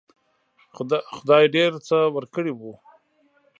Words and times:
خدای 1.17 1.43
ډېر 1.55 1.71
څه 1.87 1.97
ورکړي 2.15 2.51
وو. 2.55 2.73